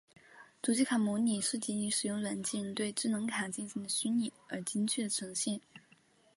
[0.63, 5.61] 主机卡模拟是仅仅使用软件对智能卡进行的虚拟而精确的呈现。